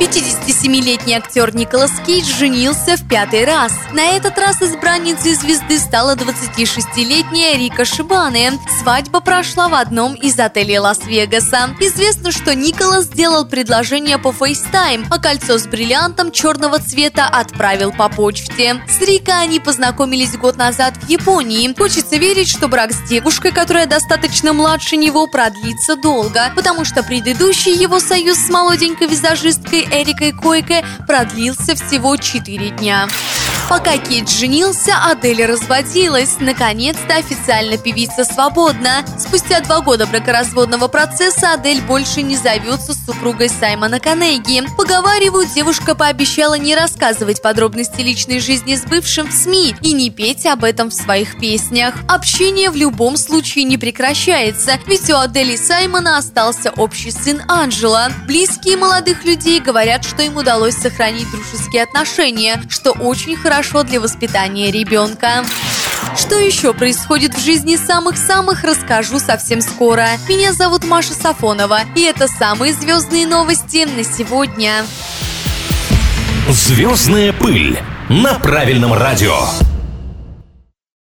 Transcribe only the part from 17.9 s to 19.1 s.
по почте. С